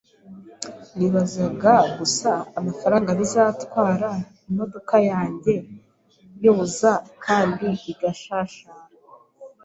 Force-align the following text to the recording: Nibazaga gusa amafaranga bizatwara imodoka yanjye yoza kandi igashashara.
Nibazaga 0.97 1.73
gusa 1.99 2.29
amafaranga 2.59 3.09
bizatwara 3.19 4.09
imodoka 4.49 4.95
yanjye 5.11 5.53
yoza 6.43 6.91
kandi 7.25 7.67
igashashara. 7.91 8.77